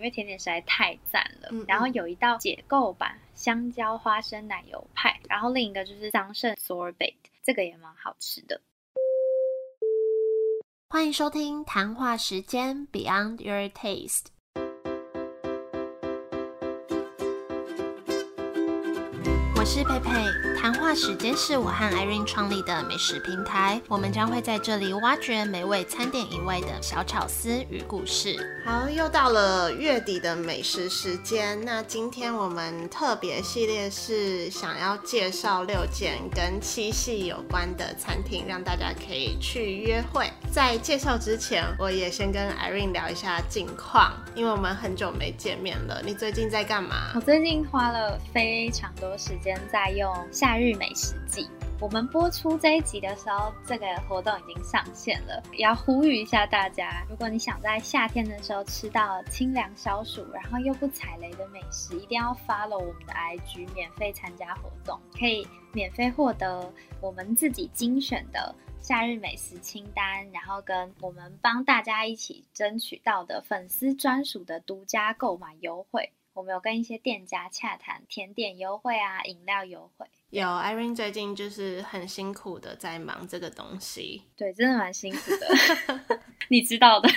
[0.00, 1.48] 因为甜点实在太赞了。
[1.50, 8.60] 嗯嗯然后有一道解构版香蕉花生奶油派，然后另一个就是桑葚 sorbet，这个也蛮好吃的。
[10.88, 14.26] 欢迎收听谈话时间 Beyond Your Taste。
[19.56, 20.10] 我是佩佩，
[20.60, 28.36] 谈话时间是我和 Irene 创立的美食平台，我们将会在这里挖掘美味餐点以外的小巧思与故事。
[28.66, 40.28] 好，又到了月底的美食时间，那今天我们特别系列是想要介绍六件跟七夕有关的餐厅，让大家可以去约会。
[40.50, 46.02] 在介绍之前，我也先跟 Irene 聊一下近况，因为我们很久没见面了。
[46.04, 47.20] 你最近在干嘛我？
[47.20, 50.12] 最近花了非常多时间在用
[50.48, 51.46] 夏日美食季。
[51.78, 76.10] 我们播出这一集的时候，这个活动已经上线了，也要呼吁一下大家，如果你想在夏天的时候吃到清凉消暑，然后又不踩雷的美食，一定要 follow 我们的 IG，免费参加活动，可以免费获得我们自己精选的夏日美食清单，然后跟我们帮大家一起争取到的粉丝专属的独家购买优惠。
[76.32, 80.06] 我们有跟一些店家洽谈甜点优惠啊、饮料优惠。
[80.30, 84.24] 有 Irene 最近就是很辛苦的在忙这个东西。
[84.36, 87.08] 对，真的蛮辛苦的， 你知道的。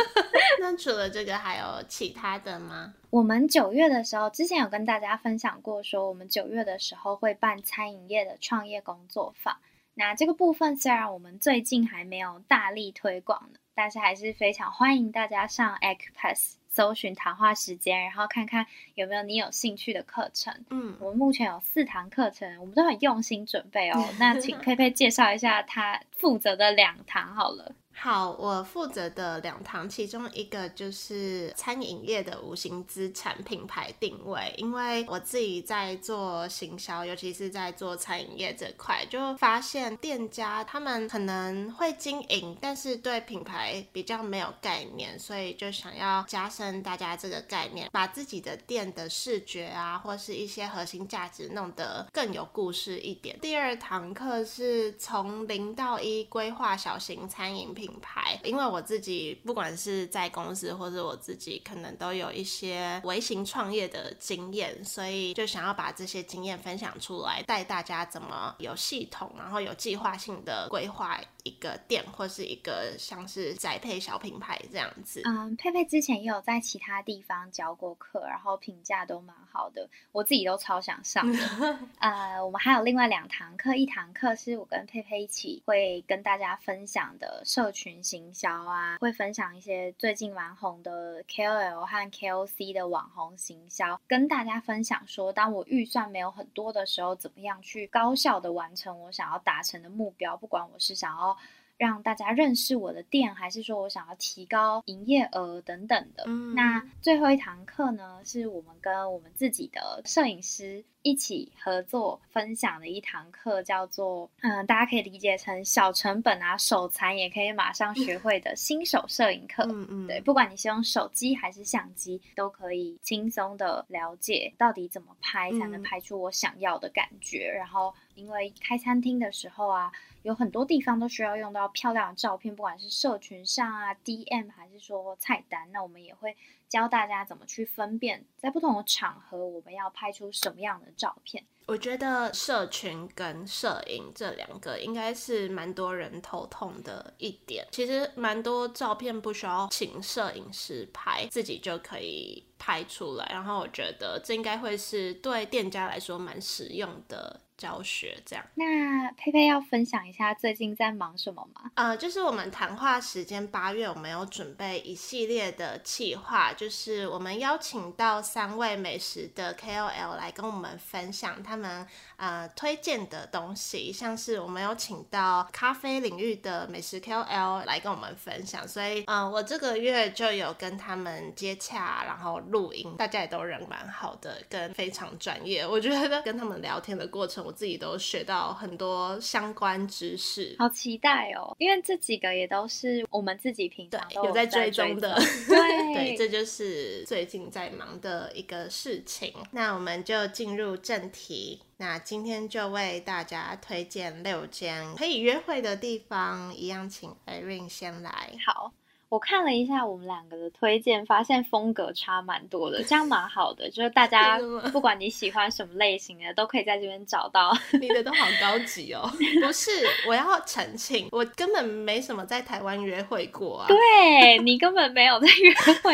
[0.60, 2.92] 那除了这个，还有其他的吗？
[3.08, 9.56] 我们九月的时候，之前有跟大家分享过，说我们九月的时候会办餐饮业的创业工作坊。
[9.94, 20.54] 那这个部分虽然我们最近还没有大力推广呢，但是还是非常欢迎大家上 Acupass 搜寻谈话时间，然后看看有没有你有兴趣的课程。
[20.70, 24.08] 嗯，我们目前有四堂课程，我们都很用心准备哦。
[24.18, 27.74] 那请佩佩介绍一下她负责的两堂好了。
[28.02, 53.38] 好，我负责的两堂，其中一个就是餐饮业的无形资产品牌定位，因为我自己在做行销，尤其是在做餐饮业这块，就发现店家他们可能会经营，但是对品牌比较没有概念，所以就想要加深大家这个概念，把自己的店的视觉啊，或是一些核心价值弄得更有故事一点。
[53.40, 75.22] 第二堂课是从零到一规划小型餐饮品品牌，因为我自己不管是在公司或者我自己，可能都有一些微型创业的经验，所以就想要把这些经验分享出来，带大家怎么有系统，然后有计划性的规划一个店或是一个像是宅配小品牌这样子。
[75.24, 81.38] 嗯，佩佩之前也有在其他地方教过课，然后评价都蛮好的，我自己都超想上的。
[81.98, 101.29] 呃，我们还有另外两堂课，一堂课是我跟佩佩一起会跟大家分享的社群行销啊，会分享一些最近蛮红的 KOL 和 KOC 的网红行销，跟大家分享说，当我预算没有很多的时候，怎么样去高效的完成我想要达成的目标，不管我是想要。
[101.76, 106.24] 让大家认识我的店，还是说我想要提高营业额等等的。
[106.26, 119.62] 嗯那最后一堂课呢，是我们跟我们自己的摄影师一起合作分享的一堂课，叫做嗯，大家可以理解成小成本啊，手残也可以马上学会的新手摄影课。
[119.64, 127.50] 嗯嗯，对，不管你是用手机还是相机，都可以轻松的了解到底怎么拍才能嗯拍出我想要的感觉。
[127.50, 129.90] 然后，因为开餐厅的时候啊，
[130.22, 136.36] 有很多地方都需要用到漂亮的照片，不管是社群上啊、DM 还是说菜单，那我们也会
[136.70, 141.44] 教大家怎么去分辨，在不同的场合我们要拍出什么样的照片。
[141.66, 147.66] 我觉得社群跟摄影这两个应该是蛮多人头痛的一点。
[147.70, 153.28] 其实蛮多照片不需要请摄影师拍，自己就可以拍出来。
[153.30, 158.16] 然后我觉得这应该会是对店家来说蛮实用的教学。
[158.24, 161.70] 这样，那佩佩要分享一下最近在忙什么吗？
[161.74, 171.86] 呃，就是我们谈话时间八月，我们有准备一系列的企划，就是我们邀请到三位美食的 KOL 来跟我们分享他们
[172.16, 185.66] 呃推荐的东西，像是我们有请到咖啡领域的美食 KOL 来跟我们分享，所以嗯、呃我这个月就有跟他们接洽，然后录音，大家也都人蛮好的，跟非常专业。
[185.66, 190.54] 我觉得跟他们聊天的过程，我自己都学到很多相关知识。
[190.56, 195.16] 好期待哦，因为这几个也都是我们自己平常有在在追踪的
[195.48, 199.34] 对对，这就是最近在忙的一个事情。
[199.50, 201.60] 那我们就进入正题。
[201.78, 208.30] 那今天就为大家推荐六间可以约会的地方，一样请 Irene 先来。
[208.46, 208.72] 好，
[209.10, 213.68] 我看了一下我们两个的推荐，发现风格差蛮多的，这样蛮好的。
[213.68, 214.38] 就是大家
[214.72, 217.52] 不管你喜欢什么类型的，都可以在这边找到。
[217.80, 219.10] 你的都好高级哦。
[219.42, 219.70] 不是，
[220.06, 223.66] 我要澄清，我根本没什么在台湾约会过啊。
[223.66, 225.52] 对你根本没有在约
[225.82, 225.92] 会，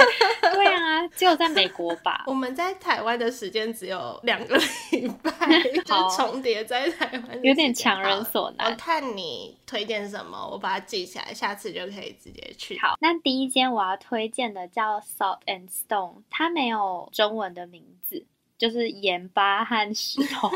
[0.52, 2.24] 对啊，只有在美国吧。
[2.26, 4.58] 我们在台湾的时间只有两个
[4.90, 5.32] 礼拜，
[5.86, 12.78] 就重叠在台湾有点强人所难我看你推荐什么，我把它记起来，下次就可以直接去。
[12.78, 18.26] 好，那第一间我要推荐的叫 Salt and Stone，它没有中文的名字，
[18.58, 20.50] 就是盐巴和石头，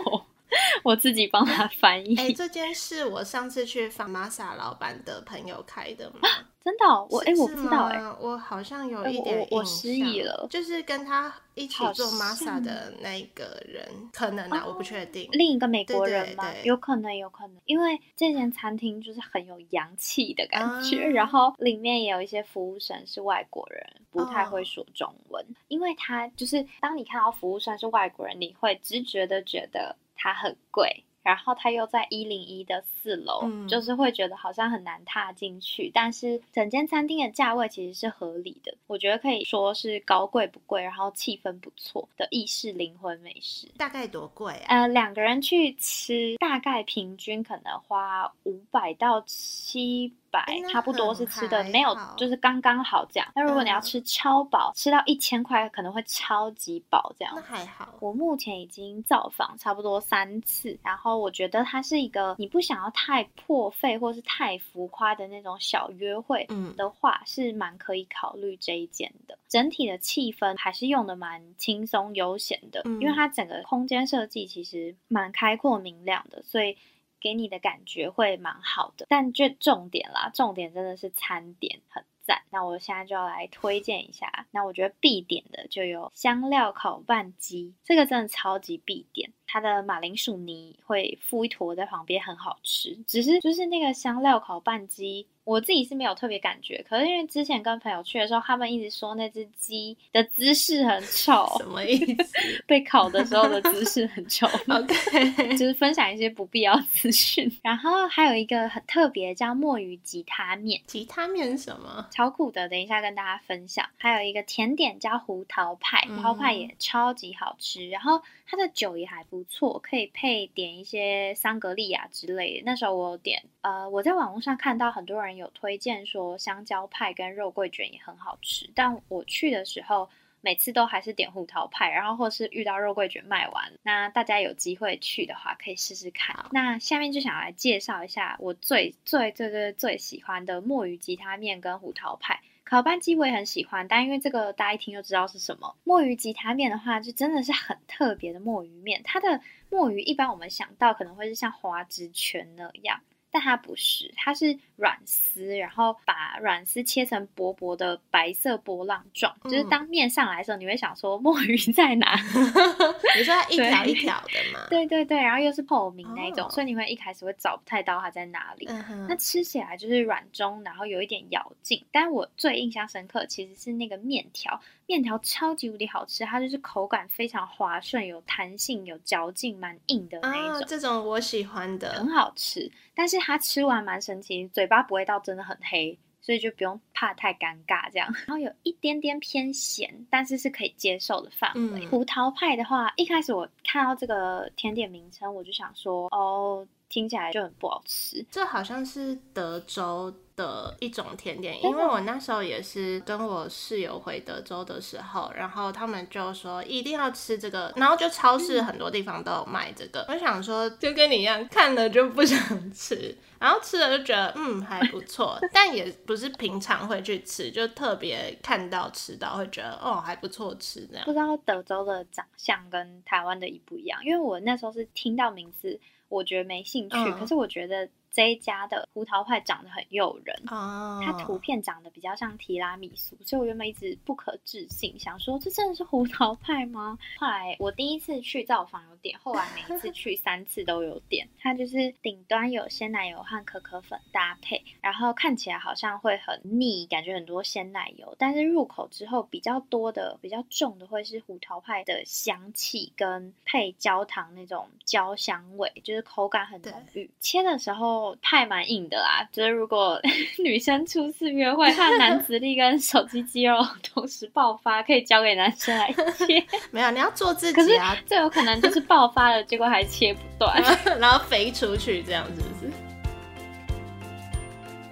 [0.82, 2.17] 我自己帮他翻译。
[2.17, 6.29] 哎、这间是我上次去访玛莎老板的朋友开的吗？
[6.62, 13.82] 真的哦、我哎、是我不知道哎、吗我好像有一点印我我失忆了就是跟他一起做 Masa 的那个人，
[14.12, 15.26] 可能啊，哦我不确定。
[15.32, 16.53] 另一个美国人吗？
[16.53, 25.43] 对有可能，有可能，因为这间餐厅就是很有洋气的感觉，啊然后里面也有一些服务生是外国人，不太哦会说中文。
[25.69, 31.05] 因为他就是当你看到服务生是外国人，你会直觉的觉得他很贵。
[31.22, 43.69] 然后它又在一零一的四楼，嗯就是会觉得好像很难踏进去，但是整间餐厅的价位其实是合理的，我觉得可以说是高贵不贵，然后气氛不错的意式灵魂美食。
[43.76, 44.81] 大概多贵啊？
[44.81, 53.29] 呃，两个人去吃，大概平均可能花五百到七百诶，那差不多是吃的没有，就是刚刚好这样。
[53.35, 57.43] 那如果你要嗯吃超饱，吃到一千块可能会超级饱这样那。
[57.43, 57.94] 还好。
[58.00, 69.38] 我目前已经造访差不多三次，然后我觉得它是一个你不想要太破费或是太浮夸的那种小约会，嗯的话，是蛮可以考虑这一间的。
[69.49, 76.77] 整体的气氛还是用的蛮轻松悠闲的，嗯因为它整个空间设计其实蛮开阔明亮的，所以
[77.20, 79.06] 给你的感觉会蛮好的。
[79.08, 82.43] 但就重点啦，重点真的是餐点很赞。
[82.50, 89.32] 那我现在就要来推荐一下，那我觉得必点的就有香料烤拌鸡，这个真的超级必点。
[89.46, 92.96] 它的马铃薯泥会附一坨在旁边，很好吃。
[93.06, 96.81] 只是就是那个香料烤拌鸡，我自己是没有特别感觉。
[96.88, 104.47] 可是因为之前跟朋友去的时候，他们一直说那只鸡的姿势很丑，什么意思被烤的时候的姿势很丑。？
[104.70, 107.50] OK， 就是分享一些不必要资讯。
[107.64, 112.06] 然后还有一个很特别叫墨鱼吉他面，吉他面是什么？
[112.12, 113.85] 超酷的，等一下跟大家分享。
[113.96, 122.62] 还有一个甜点叫胡桃派，胡桃派也超级好吃，然后它的酒也还不错，可以配点一些桑格利亚之类的。
[122.64, 130.09] 那时候我有点，呃，我在网络上看到很多人有推荐说香蕉派跟肉桂卷也很好吃，但我去的时候。
[130.43, 136.47] 每次都还是点胡桃派，然后或是遇到肉桂卷卖完，那大家有机会去的话可以试试看。
[136.51, 142.41] 那下面就想来介绍一下我最最最最最喜欢的墨鱼吉他面跟胡桃派。
[142.65, 145.77] 烤班鸡我也很喜欢，但因为这个大家一听就知道是什么。
[145.85, 149.03] 墨鱼吉他面的话，就真的是很特别的墨鱼面。
[149.05, 152.99] 它的墨鱼一般我们想到可能会是像花枝圈那样，
[153.31, 162.15] 但它不是，它是软丝，然后把软丝切成薄薄的白色波浪状，就是嗯当面上来的时候，你会想说墨鱼 在哪？
[163.17, 164.67] 你说它一条一条的吗？
[164.71, 168.67] 对对对，然后又是透明那一种，哦所以你会一开始会找不太到它在哪里。
[168.69, 171.82] 嗯那吃起来就是软中，然后有一点咬劲。
[171.91, 180.65] 但我最印象深刻其实是那个面条，面条超级无敌好吃，它就是口感非常滑顺，有弹性，有嚼劲，蛮硬的那一啊，种。
[180.69, 182.10] 这种我喜欢的很。
[182.10, 188.08] 好吃，但是它吃完蛮神奇，嘴巴不会到真的很黑，所以就不用怕太尴尬这样。
[188.27, 191.84] 然后有一点点偏咸，但是是可以接受的范围。
[191.84, 198.24] 嗯胡桃派的话，一开始我看到这个甜点名称，我就想说，哦，听起来就很不好吃。
[198.31, 210.06] 这好像是德州的一种甜点，因为我那时候也是跟我室友回德州的时候，然后他们就说一定要吃这个，然后就超市很多地方都有卖这个。
[210.09, 212.39] 我想说，就跟你一样，看了就不想
[212.73, 221.13] 吃，然后吃了就觉得嗯还不错，但也不是平常会去吃，就特别看到吃到会觉得哦还不错吃这样不。
[221.13, 225.79] 知道德州的长相跟台湾的一不一样，因为我那时候是听到名字，
[226.09, 230.36] 我觉得没兴趣，嗯可是我觉得这一家的胡桃派长得很诱人。
[230.48, 236.98] 哦，它图片长得比较像提拉米苏，所以我原本一直不可置信，想说这真的是胡桃派吗？
[237.19, 241.29] 后来我第一次去造访有点，后来每一次去 三次都有点。
[241.38, 257.10] 它就是顶端有鲜奶油和可可粉搭配，然后看起来好像会很腻，感觉很多鲜奶油，但是入口之后比较多的、比较重的会是胡桃派的香气，跟配焦糖那种焦香味，就是口感很浓郁。
[257.20, 260.01] 切的时候就派蛮硬的啦，就是如果
[260.43, 266.43] 女生初次约会，她男子力跟手机肌肉同时爆发，可以交给男生来切。
[266.73, 270.63] 没有，你要做自可是己啊，最有可能就是爆发了，结果还切不断。
[270.99, 272.73] 然后飞出去这样是不是？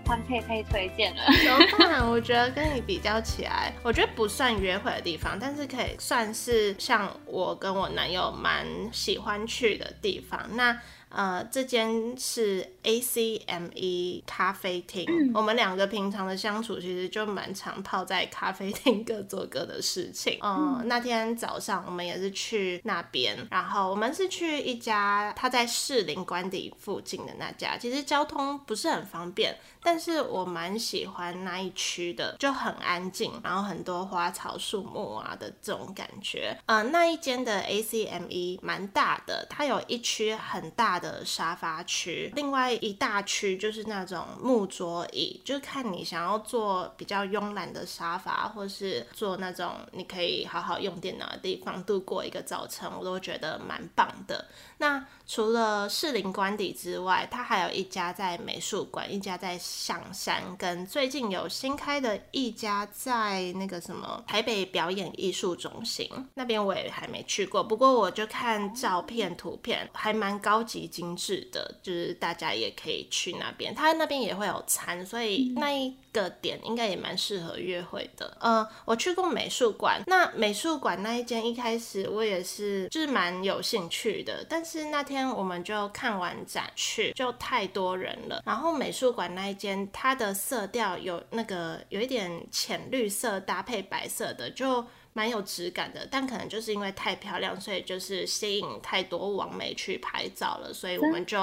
[0.07, 1.23] 换可以可以推荐了。
[1.45, 2.09] 怎么办？
[2.09, 10.41] 我觉得跟你比较起来，我觉得不算约会的地方，但是可以算是像我跟我男友蛮喜欢去的地方。
[10.55, 10.79] 那
[11.11, 20.39] 呃，这间是 ACME 咖啡厅，我们两个平常的相处其实就蛮常泡在咖啡厅各做各的事情。
[20.43, 36.57] 嗯，那天早上我们也是去那边，然后我们是去一家他在士林官邸附近的那家，其实交通不是很方便，但是我蛮喜欢那一区的，就很安静，然后很多花草树木啊的这种感觉。
[36.67, 54.47] 嗯、那一间的 ACME 蛮大的，它有一区很大的沙发区，另外一大区就是那种木桌椅，就看你想要坐比较慵懒的沙发，或是坐那种你可以好好用电脑的地方度过一个早晨，我都觉得蛮棒的。
[54.79, 67.63] 那除了士林官邸之外，它还有一家在美术馆，一家在象山，跟最近有新开的一家在那个什么台北表演艺术中心那边，我也还没去过。
[67.63, 73.75] 不过我就看照片、图片，还蛮高级精致的，就是大家也可以去那边。
[73.75, 78.37] 他那边也会有餐，所以那一个点应该也蛮适合约会的。
[78.41, 88.43] 呃，我去过美术馆，那美术馆那一间一开始我也是就是蛮有兴趣的，但是那天我们就看完展去，就太多人了。
[88.45, 94.85] 然后美术馆那一间，它的色调有那个有一点浅绿色搭配白色的，就。
[95.15, 101.43] 蛮有质感的，但可能就是因为太漂亮，所以就是吸引太多网媒去拍照了，所以我们就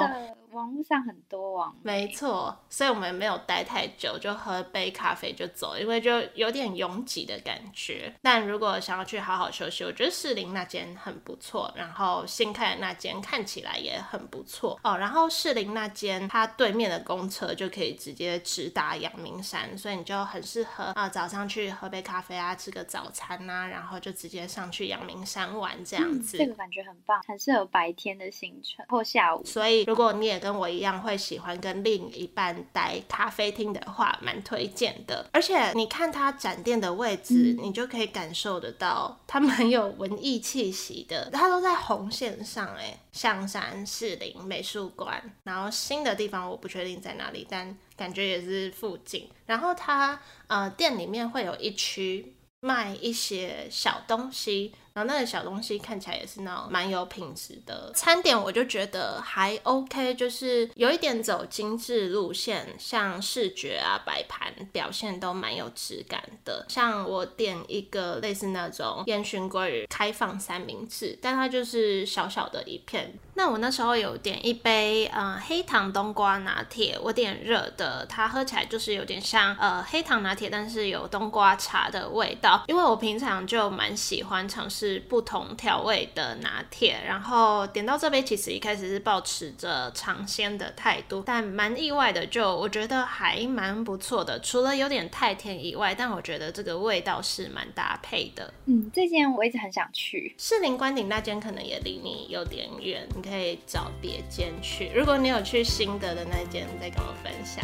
[0.56, 8.14] 网络上很多网没错，所以我们没有待太久，就喝杯咖啡就走，因为就有点拥挤的感觉。
[8.22, 14.98] 但如果想要去好好休息，我觉得士林那间很不错，然后新开的那间看起来也很不错哦。
[14.98, 26.38] 然后士林那间它对面的公车就可以直接直达阳明山，所以你就很适合啊、早上去喝杯咖啡啊，吃个早餐啊，然后就直接上去阳明山玩这样子。
[26.38, 29.44] 这个感觉很棒，很适合白天的行程或下午。
[29.44, 35.28] 所以，如果你也跟我一样会喜欢跟另一半待咖啡厅的话，蛮推荐的。
[35.34, 41.28] 而且你看它展店的位置，你就可以感受得到它蛮有文艺气息的。
[41.34, 49.28] 它都在红线上，哎，象山、士林美术馆，然后新的地方我不确定在哪里，但感觉也是附近。
[49.48, 66.66] 然后它呃店里面会有一区卖一些小东西，然后那个小东西看起来也是那种蛮有品质的餐点，我就觉得还 OK，就是有一点走精致路线，像视觉啊、摆盘表现都蛮有质感的。
[66.70, 73.14] 像我点一个类似那种烟熏鲑鱼开放三明治，但它就是小小的一片。
[73.34, 82.64] 那我那时候有点一杯呃黑糖冬瓜拿铁，我点热的，它喝起来就是有点像呃黑糖拿铁，但是有冬瓜茶的味道。
[82.68, 94.40] 因为我平常就蛮喜欢尝试不同调味的拿铁，然后点到这杯其实一开始是保持着尝鲜的态度，但蛮意外的，就我觉得还蛮不错的。
[94.40, 98.54] 除了有点太甜以外，但我觉得这个味道是蛮搭配的。
[98.66, 100.34] 嗯，这间我一直很想去。
[100.38, 104.92] 士林官顶那间可能也离你有点远，你可以找别间去。
[104.94, 107.64] 如果你有去新的的那间，再跟我分享。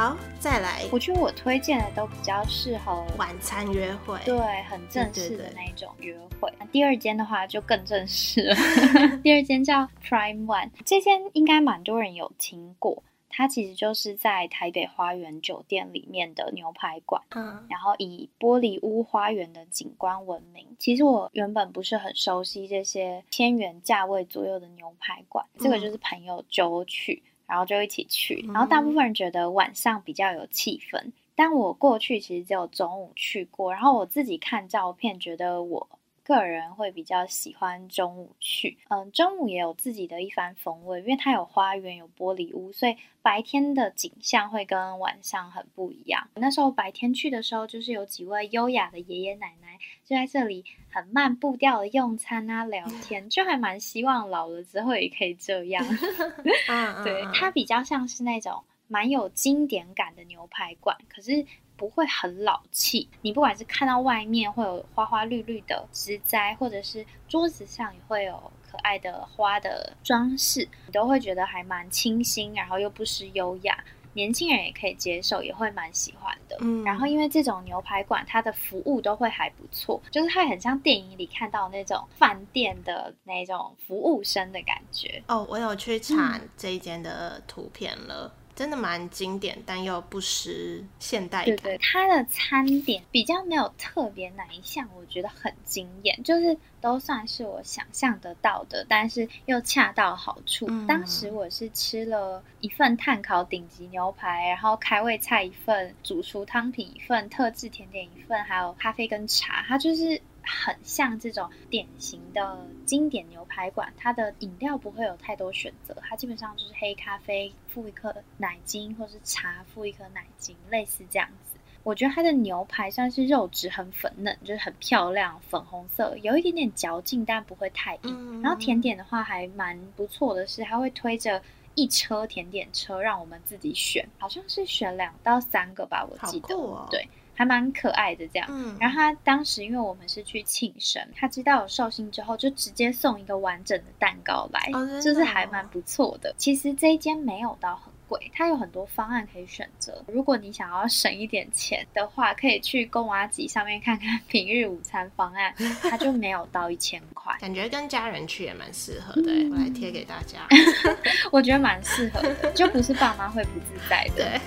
[0.00, 0.80] 好，再来。
[0.90, 4.18] 我觉得我推荐的都比较适合晚餐约会。
[4.24, 6.50] 对，很正式的那一种约会。
[6.72, 8.56] 第二间的话就更正式了，
[9.22, 13.02] 第二间叫 Prime One，这间应该蛮多人有听过。
[13.28, 17.66] 它其实就是在台北花园酒店里面的牛排馆，嗯。
[17.68, 20.66] 然后以玻璃屋花园的景观闻名。
[20.78, 28.48] 其实我原本不是很熟悉这些千元价位左右的牛排馆，这个就是朋友揪我去，然后就一起去。
[28.54, 35.88] 然后大部分人觉得晚上比较有气氛，但我过去其实只有中午去过，然后我自己看照片，觉得我
[36.30, 38.78] 个人会比较喜欢中午去。
[38.88, 46.28] 嗯，中午也有自己的一番风味，因为它有花园，有玻璃屋，所以白天的景象会跟晚上很不一样。
[46.36, 55.84] 那时候白天去的时候，就是有几位优雅的爷爷奶奶就在这里很慢步调的用餐啊、聊天， 就还蛮希望老了之后也可以这样。
[56.70, 61.44] 嗯，对，它比较像是那种蛮有经典感的牛排馆，可是
[61.80, 63.08] 不会很老气。
[63.22, 73.82] 你不管是看到外面会有花花绿绿的植栽，或者是桌子上也会有可爱的花的装饰，你都会觉得还蛮清新，然后又不失优雅。
[74.12, 76.56] 年轻人也可以接受，也会蛮喜欢的。
[76.60, 85.22] 嗯，然后因为这种牛排馆，它的服务都会还不错，就是它很像电影里看到那种饭店的那种服务生的感觉。
[85.28, 88.34] 哦，我有去查这一间的图片了。
[88.60, 91.46] 真的蛮经典，但又不失现代感。
[91.46, 100.66] 对对，它的餐点比较没有特别哪一项，我觉得很惊艳，就是都算是我想象得到的，但是又恰到好处。
[100.86, 110.20] 当时我是吃了一份碳烤顶级牛排，然后开胃菜一份，主厨汤品一份，特制甜点一份，还有咖啡跟茶，它就是。
[110.42, 121.58] 很像这种典型的经典牛排馆，它的饮料不会有太多选择，它基本上就是黑咖啡附一颗奶精，或是茶附一颗奶精，类似这样子。
[121.82, 128.42] 我觉得它的牛排算是肉质很粉嫩，就是很漂亮，粉红色，有一点点嚼劲，但不会太硬。
[128.42, 131.42] 然后甜点的话还蛮不错的是，它会推着
[131.74, 136.48] 一车甜点车让我们自己选，好像是选两到三个吧，我记得。
[136.90, 137.08] 对。
[137.40, 144.70] 还蛮可爱的这样，然后他当时因为我们是去庆生，他知道有寿星之后，就直接送一个完整的蛋糕来，
[145.00, 146.34] 就是还蛮不错的。
[146.36, 150.04] 其实这一间没有到很贵，它有很多方案可以选择。
[150.06, 157.34] 如果你想要省一点钱的话，可以去公瓦吉上面看看平日午餐方案， 它就没有到一千块。
[157.40, 160.46] 感觉跟家人去也蛮适合的，我来贴给大家。
[161.32, 164.38] 我觉得蛮适合的，就不是爸妈会不自在的。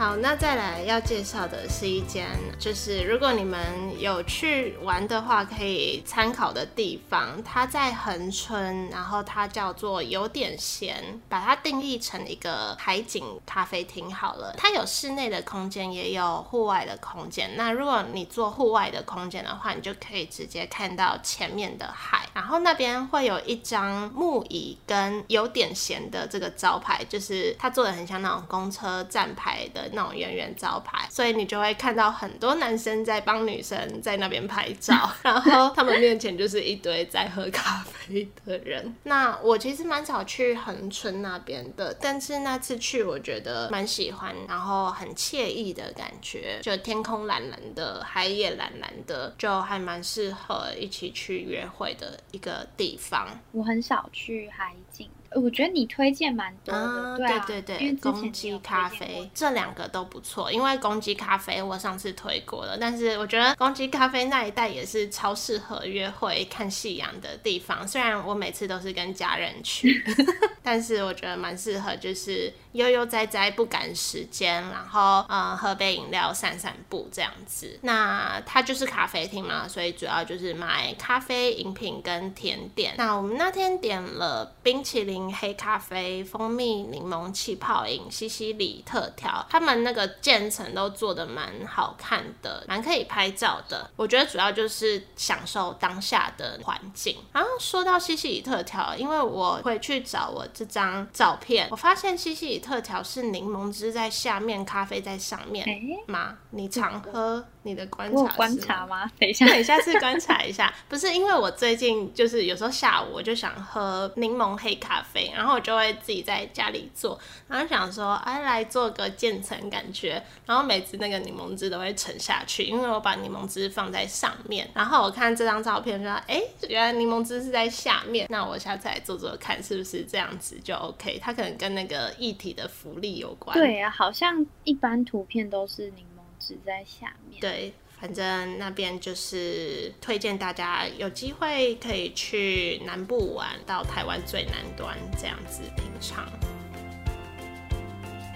[0.00, 2.26] 好，那再来要介绍的是一间，
[2.58, 3.60] 就是如果你们
[4.00, 7.44] 有去玩的话，可以参考的地方。
[7.44, 14.54] 它在恒春，然后它叫做有点咸，把它定义成一个海景咖啡厅好了。
[14.56, 17.50] 它有室内的空间，也有户外的空间。
[17.58, 29.89] 那如果你做户外的空间的话，你就可以直接看到前面的海，然后那边会有一张木椅跟有点咸的这个招牌，就是它做的很像那种公车站牌的。
[29.92, 38.94] 那种圆圆招牌，所以你就会看到很多男生在帮女生在那边拍照， 然后他们面前就是一堆在喝咖啡的人。
[39.04, 53.26] 那我其实蛮少去恒春那边的，但是那次去我觉得蛮喜欢，然后很惬意的感觉，就天空蓝蓝的，海也蓝蓝的，就还蛮适合一起去约会的一个地方。
[53.52, 55.08] 我很少去海景。
[55.36, 67.86] 我觉得你推荐蛮多的，对对对，公鸡咖啡这两个都不错，因为公鸡咖啡我上次推过了，但是我觉得公鸡咖啡那一带也是超适合约会看夕阳的地方。
[67.86, 70.04] 虽然我每次都是跟家人去，
[70.62, 77.78] 但是我觉得蛮适合，就是悠悠哉哉不赶时间，然后呃喝杯饮料散散步这样子。
[77.82, 82.94] 那它就是咖啡厅嘛，所以主要就是买咖啡饮品跟甜点。
[82.96, 85.20] 那我们那天点了冰淇淋。
[85.40, 93.88] 黑咖啡、蜂蜜柠檬气泡饮、西西里特调，他们那个渐层都做的蛮好看的，蛮可以拍照的。
[93.96, 97.16] 我觉得主要就是享受当下的环境。
[97.32, 105.66] 然后说到西西里特调，因为我回去找我这张照片，我发现西西里特调是柠檬汁在下面，咖啡在上面
[106.06, 106.36] 吗？
[106.50, 107.44] 你常喝？
[107.62, 109.10] 你的观察观察吗？
[109.18, 110.72] 等一下，等下次观察一下。
[110.88, 117.18] 不是因为我最近就是有时候下午我就想喝柠檬黑咖啡，然后我就会自己在家里做，
[117.48, 124.68] 然后想说哎来做个渐层感觉，然后每次那个柠檬汁都会沉下去，因为我把柠檬汁放在上面。
[124.74, 131.18] 然后我看这张照片说，哎，原来柠檬汁是在下面，那我下次来做做看是不是这样子就 OK。
[131.22, 133.54] 它可能跟那个液体的浮力有关。
[133.56, 136.09] 对啊，好像一般图片都是柠。
[136.40, 137.40] 只在下面。
[137.40, 146.26] 对，反正那边就是推荐大家有机会可以去南部玩，到台湾最南端这样子品尝。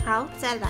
[0.05, 0.69] 好，再来，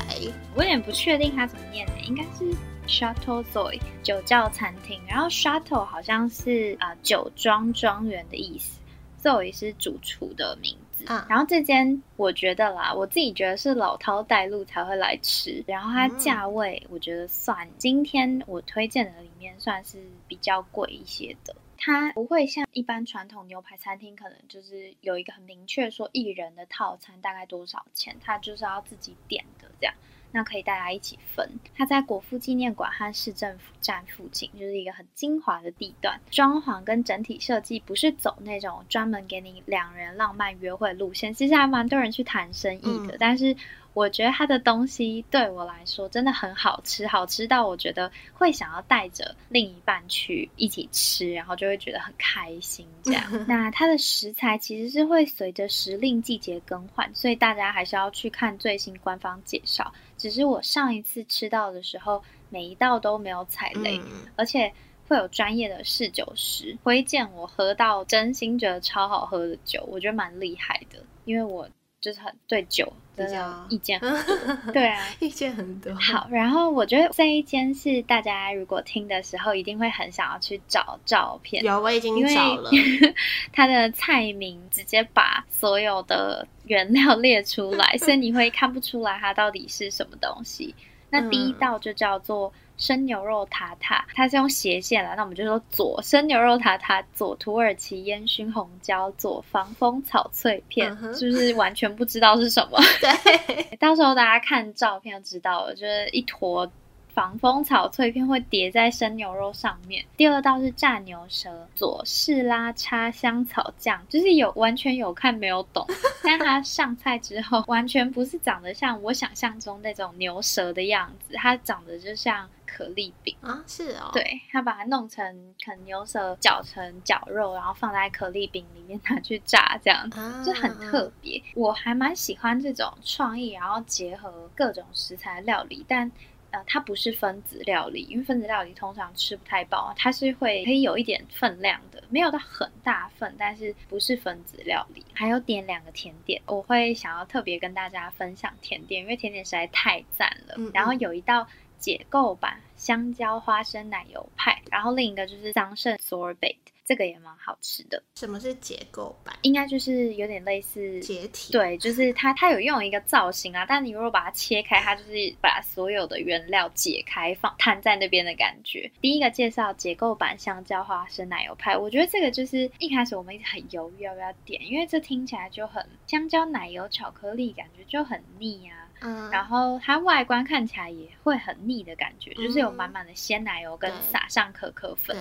[0.55, 2.55] 我有点不确定它怎么念呢，应该是
[2.87, 5.03] Shuttle Zoy 酒窖餐厅。
[5.09, 8.79] 然后 Shuttle 好像是啊酒庄庄园的意思
[9.23, 10.79] ，Zoy 是主厨的名。
[11.29, 29.95] 然后这间我觉得啦，我自己觉得是老饕带路才会来吃，然后它价位我觉得算今天我推荐的里面算是比较贵一些的，它不会像一般传统牛排餐厅可能就是有一个很明确说一人的套餐大概多少钱，它就是要自己点的这样。
[30.35, 31.49] 那可以大家一起分。
[31.77, 36.21] 它在国父纪念馆和市政府站附近，就是一个很精华的地段。
[36.29, 43.17] 装潢跟整体设计不是走那种专门给你两人浪漫约会路线，其实还蛮多人去谈生意的。
[43.21, 43.55] 但是
[43.93, 52.85] 我觉得它的东西对我来说真的很好吃，好吃到我觉得会想要带着另一半去一起吃，然后就会觉得很开心。
[53.05, 59.93] 这样， 那它的食材其实是会随着时令季节更换，所以大家还是要去看最新官方介绍。
[60.17, 64.01] 只是我上一次吃到的时候，每一道都没有踩雷，
[64.37, 64.73] 而且
[65.09, 71.69] 会有专业的试酒师推荐我喝到真心觉得超好喝的酒，我觉得蛮厉害的，因为我。
[72.05, 73.25] 就是很对酒的
[73.71, 75.95] 意见很多， 对啊，意见很多。
[75.95, 81.65] 好，然后我觉得这一间是大家如果听的时候，一定会很想要去找照片。
[81.65, 82.71] 有，我已经找了。
[83.55, 90.75] 它的菜名直接把所有的原料列出来，所以你会看不出来它到底是什么东西。
[91.09, 92.53] 那第一道就叫做。
[92.85, 102.79] 生牛肉塔塔，它是用斜线来，那我们就说左生牛肉塔塔，左土耳其烟熏红椒，左防风草脆片，是不是完全不知道是什么？
[103.01, 106.71] 对， 到时候大家看照片就知道了，就是一坨。
[107.15, 110.05] 防风草脆片会叠在生牛肉上面。
[110.17, 115.87] 第二道是炸牛舌，左士拉叉香草酱，就是有完全有看没有懂。
[116.25, 124.11] 但它上菜之后，完全不是长得像我想象中那种牛舌的样子，它长得就像可丽饼啊，是哦。
[124.13, 130.11] 对，他把它弄成啃牛舌，搅成绞肉，然后放在可丽饼里面拿去炸，这样
[130.45, 131.41] 就很特别。
[131.55, 136.11] 我还蛮喜欢这种创意，然后结合各种食材料理，但。
[136.51, 145.05] 呃，它不是分子料理，因为分子料理通常吃不太饱，它是会可以有一点分量的，没有到很大份，但是不是分子料理。
[145.13, 150.55] 还有点两个甜点，我会想要特别跟大家分享甜点，因为甜点实在太赞了。
[150.73, 151.45] 然后有一道
[151.85, 156.57] 解构版香蕉花生奶油派，然后另一个就是桑葚 sorbet。
[156.87, 158.03] 这个也蛮好吃的。
[158.15, 159.35] 什么是结构版？
[159.41, 161.51] 应该就是有点类似解体。
[161.51, 163.65] 对，就是它，它有用一个造型啊。
[163.67, 168.91] 但你如果把它切开，它就是把所有的原料解开放摊在那边的感觉。
[169.01, 178.84] 第一个介绍结构版香蕉花生奶油派，我觉得这个就是一开始我们一直很犹豫要不要点，因为这听起来就很香蕉奶油巧克力，感觉就很腻啊。
[179.05, 179.31] 嗯。
[179.31, 185.17] 然后它外观看起来也会很腻的感觉，就是有满满的鲜奶油跟撒上可可粉。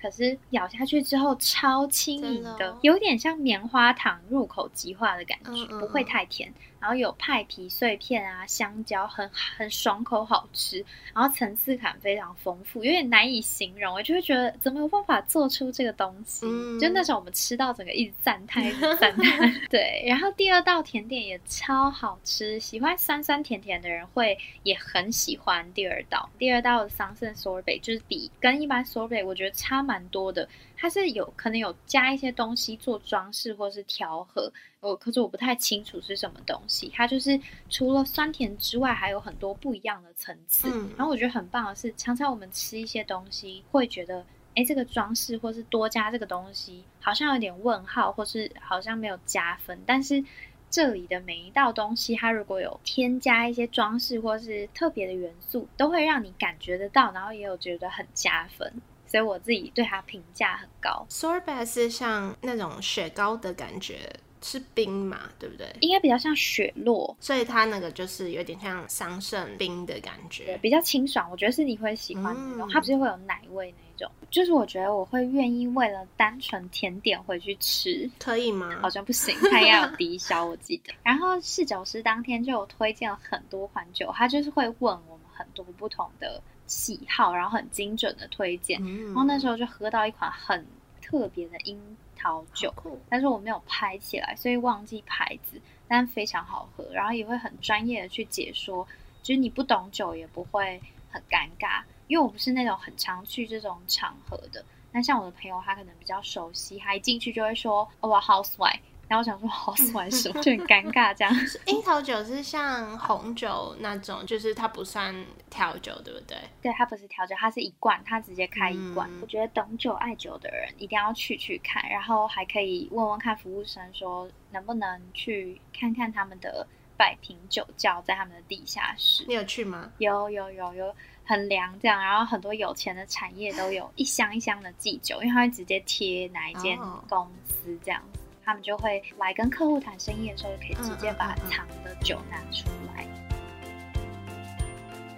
[0.00, 6.52] 可是咬下去之后超轻盈的，有点像棉花糖入口即化的感觉，不会太甜。
[6.80, 13.94] 然后有派皮碎片啊，香蕉很很爽口好吃，然后层次感非常丰富，有点难以形容。
[13.94, 16.46] 我就会觉得怎么有办法做出这个东西？
[16.78, 18.64] 就那时候我们吃到整个一直赞叹
[18.98, 19.54] 赞叹。
[19.68, 26.28] 对，然后第二道甜点也超好吃，喜欢酸酸甜甜的人会也很喜欢第二道。
[26.38, 30.48] 第二道的桑葚 sorbet 就是比跟一般 sorbet 我觉得差蛮多的。
[30.80, 36.90] 它是有可能有加一些东西做装饰或是调和，我可是我不太清楚是什么东西。
[36.94, 40.68] 它就是除了酸甜之外，还有很多不一样的层次。
[40.96, 49.80] 然后我觉得很棒的是，常常我们吃一些东西会觉得，哎，这个装饰或是多加这个东西，好像有点问号，或是好像没有加分。
[49.84, 50.22] 但是
[50.70, 58.72] 这里的每一道东西，它如果有添加一些装饰或是特别的元素，都会让你感觉得到，然后也有觉得很加分。
[59.06, 61.06] 所以我自己对它评价很高。
[61.08, 63.96] Sorbet 是像那种雪糕的感觉，
[64.42, 65.66] 是冰嘛，对不对？
[65.80, 71.30] 应该比较像雪落，所以它那个就是有点像桑葚冰的感觉，比较清爽。
[71.30, 74.12] 我觉得是你会喜欢那种，它不是会有奶味那种。
[74.30, 78.78] 就是我觉得我会愿意为了单纯甜点回去吃，可以吗？
[78.80, 80.92] 好像不行，它要有低消，我记得。
[81.02, 86.40] 然后侍酒师当天就有推荐了很多款酒，他就是会问我们很多不同的。
[86.66, 90.62] 喜好，然后很精准的推荐，然后那时候就喝到一款很
[91.08, 92.70] 特别的樱桃酒，
[93.08, 98.86] 但是我没有拍起来，所以忘记牌子，但非常好喝，然后也会很专业的去解说，
[99.22, 100.78] 就是你不懂酒也不会
[101.10, 108.80] 很尴尬，因为我不是那种很常去这种场合的，那像我的朋友他可能比较熟悉，他一进去就会说，哇，house wife。
[109.08, 111.34] 然后我想说好 酸什么，就很尴尬这样。
[111.66, 115.14] 樱桃酒是像红酒那种，就是它不算
[115.48, 116.36] 调酒，对不对？
[116.60, 119.10] 对，它不是调酒，它是一罐，它直接开一罐。
[119.22, 126.66] 我觉得懂酒爱酒的人一定要去去看，然后还可以问问看服务生说能不能去看看他们的
[126.96, 129.24] 百瓶酒窖在他们的地下室。
[129.26, 129.90] 你有去吗？
[129.98, 130.94] 有有有有，
[131.24, 138.17] 很凉这样，然后很多有钱的产业都有一箱一箱的寄酒，因为它会直接贴哪一间公司这样子。
[138.48, 143.06] 他们就会来跟客户谈生意的时候，就可以直接把藏的酒拿出来。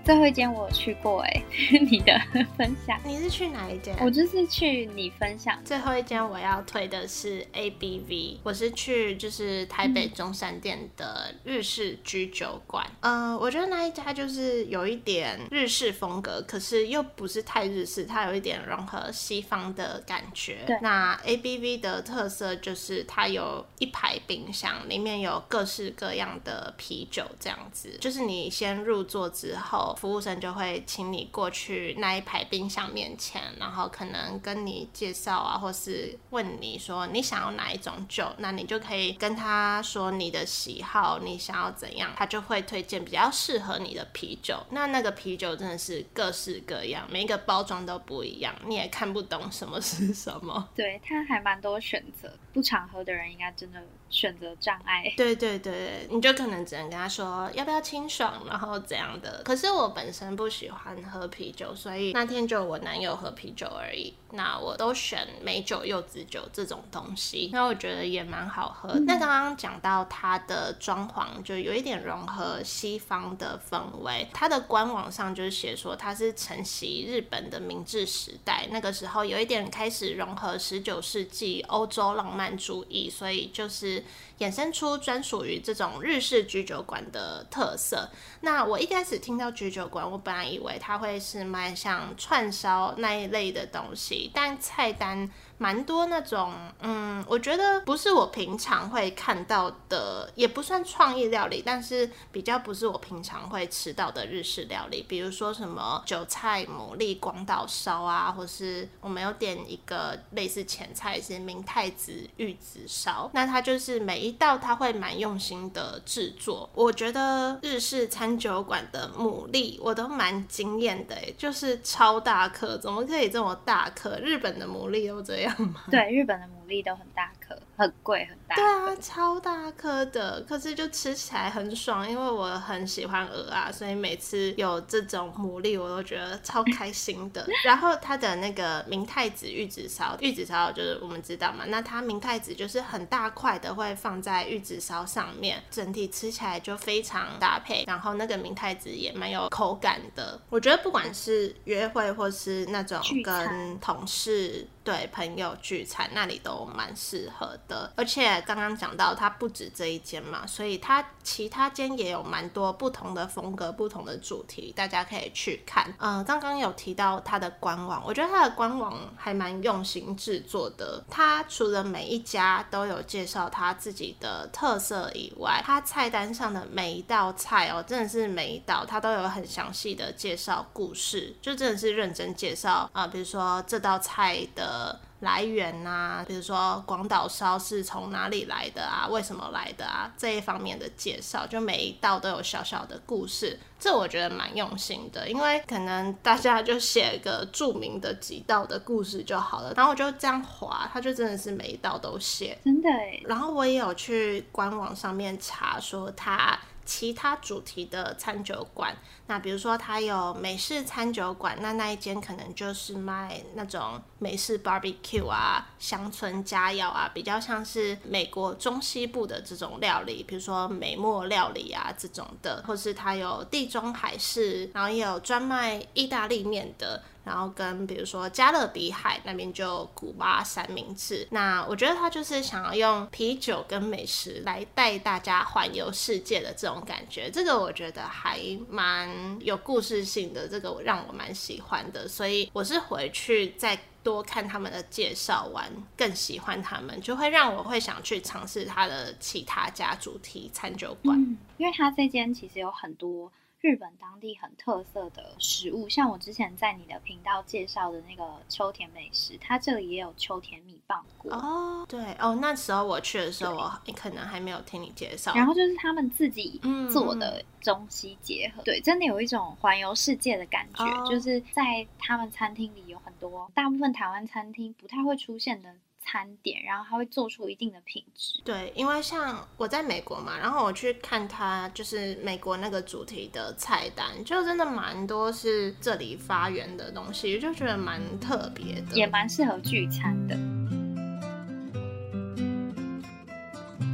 [0.05, 1.43] 最后一间我有去过哎，
[1.89, 2.21] 你的
[2.57, 2.99] 分享。
[3.05, 3.97] 你是去哪一间？
[4.01, 5.59] 我就是去你分享。
[5.65, 12.85] 最后一间我要推的是 A B V，我是去就是台北中山店的日式居酒馆。
[13.01, 20.59] 嗯，我觉得那一家就是有一点日式风格，可是又不是太日式，它有一点融合西方的感觉。
[20.67, 20.77] 对。
[20.83, 27.97] 那 A B V 的特色就是它有一排冰箱，里面有各式各样的啤酒，这样子。
[28.01, 44.59] 就是你先入座之后，服务生就会请你过去那一排冰箱面前，然后可能跟你介绍啊，或是问你说你想要哪一种酒，那你就可以跟他说你的喜好，你想要怎样，他就会推荐比较适合你的啤酒。
[44.71, 50.69] 那那个啤酒真的是各式各样，每一个包装都不一样，你也看不懂什么是什么。
[50.75, 53.81] 对，它还蛮多选择，不常喝的人应该真的。
[54.11, 59.41] 选择障碍，对对对，你就可能只能跟他说要不要清爽，然后怎样的。
[59.45, 64.13] 可是我本身不喜欢喝啤酒，所以那天就我男友喝啤酒而已。
[64.33, 68.93] 那我都选美酒、柚子酒这种东西，那我觉得也蛮好喝。
[69.07, 74.27] 那刚刚讲到它的装潢，就有一点融合西方的氛围。
[74.33, 84.03] 它的官网上就是写说它是承袭日本的明治时代，那个时候有一点开始融合十九世纪欧洲浪漫蛮注意，所以就是。
[84.41, 88.11] 衍生出专属于这种日式居酒馆的特色。
[88.41, 95.31] 那我一开始听到居酒馆，我本来以为它会是卖像串烧那一类的东西，但菜单。
[95.63, 124.19] 蛮多那种，嗯，我觉得不是我平常会看到的，也不算创意料理，但是比较不是我平常会吃到的日式料理，比如说什么韭菜牡蛎广岛烧啊，或是我们有点一个类似前菜是明太子玉子烧，那它就是每一道他会蛮用心的制作，我觉得日式餐酒馆的牡蛎我都蛮惊艳的，就是超大颗，怎么可以这么大颗？
[124.19, 125.83] 日本的牡蛎都这样吗。
[125.91, 128.57] 对，日本的牡蛎都很大颗，很贵，很大。
[128.57, 137.47] 对啊，超大颗的，可是就吃起来很爽，因为我很喜欢鹅啊，所以每次有这种牡蛎，我都觉得超 开心的。
[137.65, 147.85] 然后它的那个明太子玉子烧，玉子烧就是我们知道嘛，那它明太子就是很大块的，会放在玉子烧上面，整体吃起来就非常搭配。
[147.87, 154.67] 然后那个明太子也蛮有口感的，我觉得不管是约会或是那种跟同事。
[154.83, 165.93] 对朋友聚餐那里都蛮适合的，而且刚刚讲到它不止这一间嘛，所以它其他间也有蛮多不同的风格、不同的主题，大家可以去看。
[165.99, 171.05] 嗯，刚刚有提到它的官网，我觉得它的官网还蛮用心制作的。
[171.11, 184.71] 它除了每一家都有介绍它自己的特色以外，它菜单上的每一道菜哦，真的是每一道它都有很详细的介绍故事，就真的是认真介绍啊，比如说这道菜的。
[184.81, 189.07] 呃，来源呐，比如说广岛烧是从哪里来的啊？
[189.11, 190.11] 为什么来的啊？
[190.17, 195.29] 这一方面的介绍，就每一道都有小小的故事，这我觉得蛮用心的。
[195.29, 202.89] 因为可能大家就写个著名的几道的故事就好了，然后我就这样划，他就真的是每一道都写，真的。
[203.27, 208.97] 然后我也有去官网上面查，说他其他主题的餐酒馆。
[209.27, 227.03] 那比如说，它有美式餐酒馆，那那一间可能就是卖那种美式 barbecue 啊、乡村佳肴啊，比较像是美国中西部的这种料理，比如说美墨料理啊这种的，或是它有地中海式，然后也有专卖意大利面的。
[227.25, 251.19] 然后跟比如说加勒比海那边就古巴三明治，那我觉得他就是想要用啤酒跟美食来带大家环游世界的这种感觉，这个我觉得还蛮有故事性的，这个让我蛮喜欢的，所以我是回去再多看他们的介绍完，更喜欢他们，就会让我会想去尝试他的其他家主题餐酒馆，
[251.59, 253.31] 因为他这间其实有很多。
[253.61, 261.85] 日本当地很特色的食物，像我之前在你的频道介绍的那个秋田美食，它这里也有秋田米棒锅哦。
[261.87, 265.35] 对哦，那时候我去的时候，我可能还没有听你介绍。
[265.35, 266.59] 然后就是他们自己
[266.91, 271.11] 做的中西结合，对，真的有一种环游世界的感觉。
[271.11, 275.75] 就是在他们餐厅里有很多大部分台湾餐厅不太会出现的。
[276.01, 278.41] 餐点，然后他会做出一定的品质。
[278.45, 290.37] 对，因为像我在美国嘛，然后我去看他，就是美国那个主题的菜单，就真的蛮多是这里发源的东西，就觉得蛮特别的，也蛮适合聚餐的。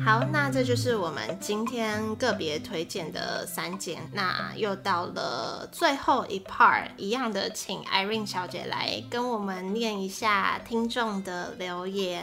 [0.06, 4.00] 好，那这就是我们今天个别推荐的三间。
[4.12, 12.22] 那又到了最后一 part，一样的，请 Irene 小姐来跟我们念一下听众的留言。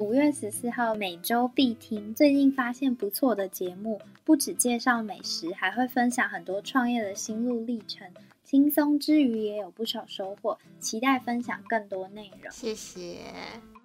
[0.00, 2.12] 五月十四号，每周必听。
[2.12, 8.08] 最近发现不错的节目，不只介绍美食，还会分享很多创业的心路历程，
[8.42, 10.58] 轻松之余也有不少收获。
[10.80, 12.50] 期待分享更多内容。
[12.50, 13.18] 谢谢。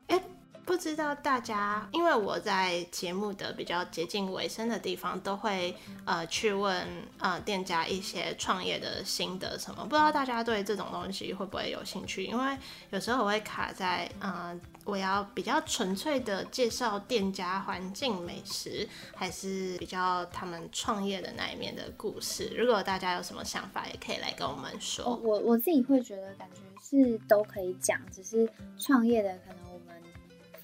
[0.08, 0.20] 哎。
[0.66, 5.76] 不知道大家，因为我在节目的比较接近尾声的地方，都会
[6.06, 6.88] 呃去问
[7.20, 9.84] 呃店家一些创业的心得什么。
[9.84, 12.26] 不知道大家对这种东西会不会有兴趣？
[12.26, 12.58] 因为
[12.90, 22.52] 有时候我会卡在嗯，我要比较纯粹的介绍店家环境美食，还是比较他们创业的那一面的故事。
[22.58, 25.16] 如果大家有什么想法，也可以来跟我们说。
[25.24, 28.50] 我我自己会觉得，感觉是都可以讲，只是
[28.80, 29.65] 创业的可能。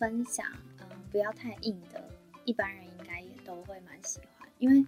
[0.01, 0.43] 分享，
[0.79, 2.03] 嗯，不要太硬的，
[2.43, 4.49] 一般人应该也都会蛮喜欢。
[4.57, 4.83] 因为，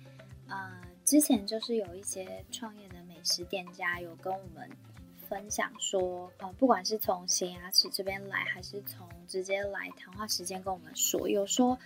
[0.47, 4.67] 呃，之前就是有一些创业的美食店家有跟我们
[5.29, 11.77] 分享说，呃，不管是从咸牙齿这边来，还是从直接来谈话时间跟我们说，有说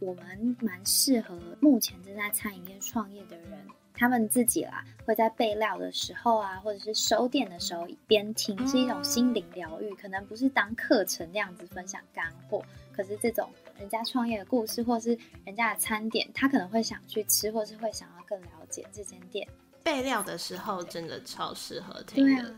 [0.00, 3.64] 我们蛮适合目前正在餐饮业创业的人。
[3.96, 19.46] 他们自己啦，会在备料的时候啊，或者是收店的时候，边听是一种心灵疗愈，可能不是当课程那样子分享干货，可是这种人家创业的故事，或是人家的餐点，他可能会想去吃，或是会想要更了解这间店。
[19.84, 22.54] 备料的时候真的超适合听的，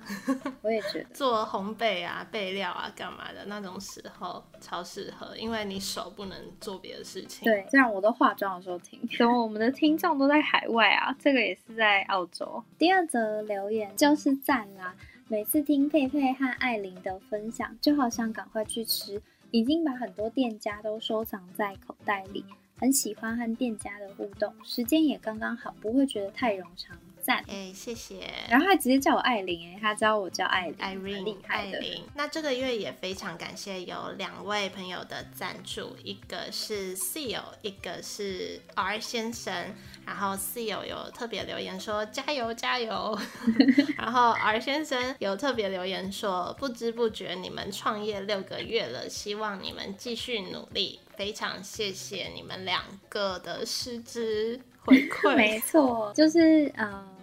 [0.62, 7.44] 我也觉得 做烘焙啊、备料啊、干嘛的那种时候超适合，因为你手不能做别的事情。
[7.44, 9.00] 对，这样我都化妆的时候听。
[9.18, 11.14] 怎么我们的听众都在海外啊？
[11.18, 12.62] 这个也是在澳洲。
[12.78, 14.94] 第二则留言就是赞啦，
[15.26, 22.44] 每次听佩佩和艾琳的分享，就好想赶快去吃，已经把很多店家都收藏在口袋里，
[22.78, 26.96] 很喜欢和店家的互动，时间也刚刚好，不会觉得太冗长。
[27.34, 28.28] 哎，谢谢。
[28.48, 31.80] 然后他直接叫我艾琳，哎，他知道我叫艾艾琳，厉害的。
[32.14, 39.74] 那这个月也非常感谢有两位朋友的赞助，一个是 Seal，一个是 R 先生。
[40.06, 43.18] 然后 Seal 有特别留言说加油加油，
[43.98, 51.00] 然后 R 先生有特别留言说不知不觉你们创业六个月了，希望你们继续努力。
[51.16, 55.34] 非常谢谢你们两个的师资回馈。
[55.34, 57.15] 没错，就是嗯。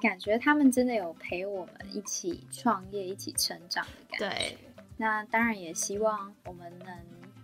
[0.00, 4.38] 感觉他们真的有陪我们一起创业、一起成长的感觉。
[4.38, 4.58] 对，
[4.96, 6.98] 那当然也希望我们能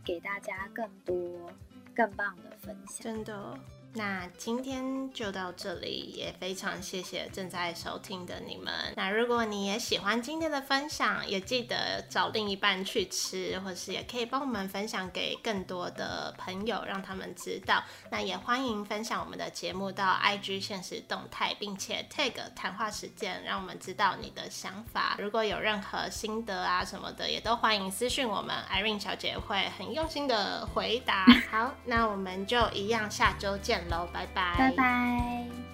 [0.04, 1.50] 给大家更多、
[1.94, 3.02] 更棒的分享。
[3.02, 3.58] 真的。
[3.94, 8.72] 那今天就到这里，也非常谢谢正在收听的你们。
[8.96, 17.84] 那如果你也喜欢今天的分享，也记得找另一半去吃，或是也可以帮我们分享给更多的朋友，让他们知道。
[18.10, 25.16] 那也欢迎分享我们的节目到 IG 现实动态，并且 tag 谈话时间，让我们知道你的想法。
[25.18, 31.26] 如果有任何心得啊什么的，也都欢迎私讯我们，Irene 小姐会很用心的回答。
[31.52, 33.88] 好，那我们就一样，下周见见。
[33.90, 35.71] 喽，拜拜，拜拜。